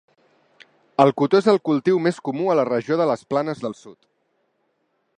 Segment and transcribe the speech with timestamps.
[1.05, 3.99] El cotó és el cultiu més comú a la regió de les Planes del Sud.